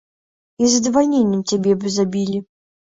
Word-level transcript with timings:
І 0.63 0.69
з 0.69 0.71
задавальненнем 0.77 1.47
цябе 1.53 1.79
б 1.85 1.97
забілі. 2.01 2.45